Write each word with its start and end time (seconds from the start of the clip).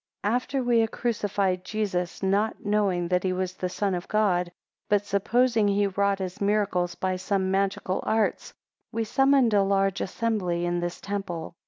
7 0.25 0.33
After 0.35 0.63
we 0.63 0.79
had 0.79 0.89
crucified 0.89 1.63
Jesus, 1.63 2.23
not 2.23 2.65
knowing 2.65 3.09
that 3.09 3.21
he 3.21 3.31
was 3.31 3.53
the 3.53 3.69
Son 3.69 3.93
of 3.93 4.07
God, 4.07 4.51
but 4.89 5.05
supposing 5.05 5.67
he 5.67 5.85
wrought 5.85 6.17
his 6.17 6.41
miracles 6.41 6.95
by 6.95 7.17
some 7.17 7.51
magical 7.51 7.99
arts, 8.03 8.51
we 8.91 9.03
summoned 9.03 9.53
a 9.53 9.61
large 9.61 10.01
assembly 10.01 10.65
in 10.65 10.79
this 10.79 10.99
temple. 11.01 11.53